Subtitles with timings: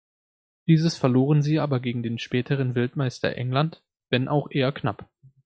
[0.65, 5.07] Dieses verloren sie aber gegen den späteren Weltmeister England, wenn auch eher knapp.